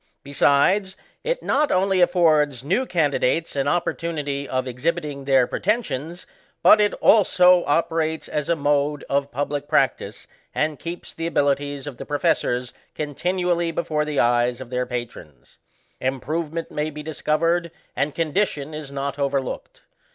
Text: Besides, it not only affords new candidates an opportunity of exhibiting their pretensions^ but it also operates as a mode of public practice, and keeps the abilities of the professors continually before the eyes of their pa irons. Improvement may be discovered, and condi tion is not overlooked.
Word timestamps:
Besides, 0.23 0.97
it 1.23 1.43
not 1.43 1.71
only 1.71 2.01
affords 2.01 2.63
new 2.63 2.87
candidates 2.87 3.55
an 3.55 3.67
opportunity 3.67 4.49
of 4.49 4.67
exhibiting 4.67 5.25
their 5.25 5.47
pretensions^ 5.47 6.25
but 6.63 6.81
it 6.81 6.95
also 6.95 7.63
operates 7.67 8.27
as 8.27 8.49
a 8.49 8.55
mode 8.55 9.05
of 9.11 9.31
public 9.31 9.67
practice, 9.67 10.25
and 10.55 10.79
keeps 10.79 11.13
the 11.13 11.27
abilities 11.27 11.85
of 11.85 11.97
the 11.97 12.05
professors 12.07 12.73
continually 12.95 13.69
before 13.69 14.03
the 14.03 14.19
eyes 14.19 14.59
of 14.59 14.71
their 14.71 14.87
pa 14.87 15.05
irons. 15.05 15.57
Improvement 15.99 16.71
may 16.71 16.89
be 16.89 17.03
discovered, 17.03 17.69
and 17.95 18.15
condi 18.15 18.47
tion 18.47 18.73
is 18.73 18.91
not 18.91 19.19
overlooked. 19.19 19.83